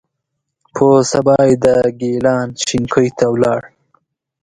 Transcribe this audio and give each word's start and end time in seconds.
په 0.75 0.87
سبا 1.11 1.37
یې 1.47 1.55
د 1.63 1.65
ګیلان 1.99 2.47
شینکۍ 2.65 3.07
ته 3.17 3.25
ولاړو. 3.33 3.69